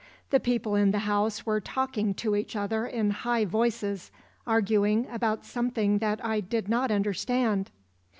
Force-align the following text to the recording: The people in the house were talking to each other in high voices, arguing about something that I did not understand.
The 0.31 0.39
people 0.39 0.73
in 0.73 0.89
the 0.89 0.97
house 1.05 1.45
were 1.45 1.61
talking 1.61 2.15
to 2.15 2.35
each 2.35 2.55
other 2.55 2.87
in 2.87 3.11
high 3.11 3.45
voices, 3.45 4.09
arguing 4.47 5.05
about 5.11 5.45
something 5.45 5.99
that 5.99 6.25
I 6.25 6.39
did 6.39 6.67
not 6.67 6.89
understand. 6.89 7.69